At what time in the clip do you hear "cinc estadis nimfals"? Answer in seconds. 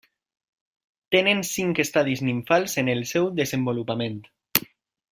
1.51-2.75